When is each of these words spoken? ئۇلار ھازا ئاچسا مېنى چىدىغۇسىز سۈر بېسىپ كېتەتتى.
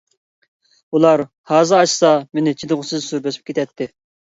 ئۇلار 0.95 1.23
ھازا 1.53 1.83
ئاچسا 1.85 2.13
مېنى 2.25 2.59
چىدىغۇسىز 2.59 3.11
سۈر 3.15 3.27
بېسىپ 3.33 3.51
كېتەتتى. 3.51 3.95